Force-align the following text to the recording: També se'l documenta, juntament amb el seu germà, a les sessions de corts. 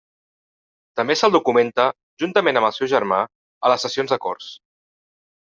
També 0.99 1.17
se'l 1.19 1.35
documenta, 1.35 1.85
juntament 2.23 2.59
amb 2.63 2.71
el 2.71 2.75
seu 2.79 2.91
germà, 2.95 3.21
a 3.69 3.73
les 3.75 3.87
sessions 3.87 4.17
de 4.17 4.21
corts. 4.27 4.51